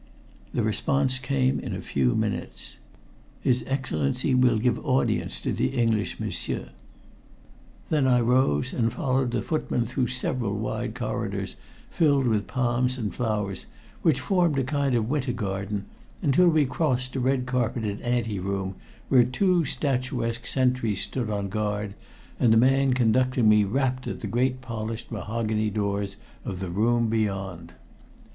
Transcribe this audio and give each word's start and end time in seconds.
The 0.51 0.63
response 0.63 1.19
came 1.19 1.59
in 1.59 1.75
a 1.75 1.79
few 1.79 2.15
minutes. 2.15 2.77
"His 3.41 3.63
Excellency 3.67 4.33
will 4.33 4.57
give 4.57 4.83
audience 4.83 5.39
to 5.41 5.53
the 5.53 5.75
English 5.79 6.19
m'sieur." 6.19 6.69
Then 7.89 8.07
I 8.07 8.19
rose 8.19 8.73
and 8.73 8.91
followed 8.91 9.29
the 9.29 9.43
footman 9.43 9.85
through 9.85 10.07
several 10.07 10.57
wide 10.57 10.95
corridors 10.95 11.55
filled 11.91 12.25
with 12.25 12.47
palms 12.47 12.97
and 12.97 13.13
flowers, 13.13 13.67
which 14.01 14.19
formed 14.21 14.57
a 14.57 14.63
kind 14.63 14.95
of 14.95 15.07
winter 15.07 15.33
garden, 15.33 15.85
until 16.23 16.49
we 16.49 16.65
crossed 16.65 17.15
a 17.15 17.19
red 17.19 17.45
carpeted 17.45 18.01
ante 18.01 18.39
room, 18.39 18.73
where 19.07 19.23
two 19.23 19.65
statuesque 19.65 20.47
sentries 20.47 21.01
stood 21.01 21.29
on 21.29 21.47
guard, 21.47 21.93
and 22.39 22.51
the 22.51 22.57
man 22.57 22.95
conducting 22.95 23.47
me 23.47 23.65
rapped 23.65 24.07
at 24.07 24.21
the 24.21 24.25
great 24.27 24.61
polished 24.61 25.11
mahogany 25.11 25.69
doors 25.69 26.17
of 26.43 26.59
the 26.59 26.71
room 26.71 27.07
beyond. 27.07 27.73